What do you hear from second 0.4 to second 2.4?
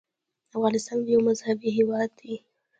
افغانستان یو مذهبي هېواد دی.